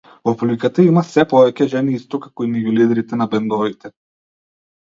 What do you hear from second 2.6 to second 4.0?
лидерите на бендовите.